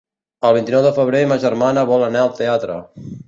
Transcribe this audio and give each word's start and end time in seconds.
El 0.47 0.55
vint-i-nou 0.55 0.81
de 0.85 0.93
febrer 0.95 1.19
ma 1.33 1.37
germana 1.45 1.85
vol 1.91 2.07
anar 2.09 2.23
al 2.25 2.33
teatre. 2.43 2.79